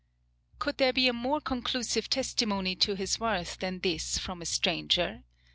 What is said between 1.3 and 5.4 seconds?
conclusive testimony to his worth than this from a stranger?